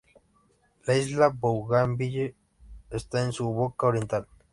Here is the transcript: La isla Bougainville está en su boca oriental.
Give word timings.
La 0.87 0.97
isla 0.97 1.29
Bougainville 1.29 2.33
está 2.89 3.23
en 3.23 3.31
su 3.31 3.47
boca 3.49 3.85
oriental. 3.85 4.25